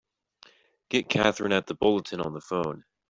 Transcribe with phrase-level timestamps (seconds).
[0.89, 2.85] Get Katherine at the Bulletin on the phone!